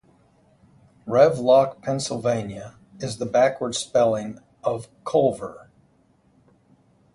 Revloc, 1.05 1.83
Pennsylvania 1.83 2.73
is 2.99 3.19
the 3.19 3.25
backwards-spelling 3.27 4.39
of 4.63 4.87
Colver. 5.03 5.69